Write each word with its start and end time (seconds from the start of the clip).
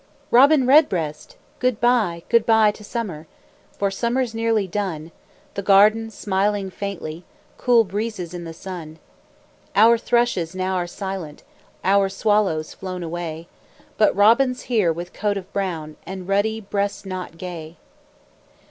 ROBIN 0.31 0.65
REDBREAST 0.65 1.35
Good 1.59 1.79
by, 1.79 2.23
good 2.27 2.43
by 2.47 2.71
to 2.71 2.83
summer! 2.83 3.27
For 3.77 3.91
summer's 3.91 4.33
nearly 4.33 4.65
done; 4.67 5.11
The 5.53 5.61
garden 5.61 6.09
smiling 6.09 6.71
faintly, 6.71 7.23
Cool 7.59 7.83
breezes 7.83 8.33
in 8.33 8.43
the 8.43 8.51
sun. 8.51 8.97
Our 9.75 9.99
thrushes 9.99 10.55
now 10.55 10.73
are 10.73 10.87
silent, 10.87 11.43
Our 11.83 12.09
swallows 12.09 12.73
flown 12.73 13.03
away 13.03 13.47
But 13.99 14.15
Robin's 14.15 14.61
here 14.63 14.91
with 14.91 15.13
coat 15.13 15.37
of 15.37 15.53
brown, 15.53 15.97
And 16.07 16.27
ruddy 16.27 16.59
breast 16.61 17.05
knot 17.05 17.37
gay. 17.37 17.77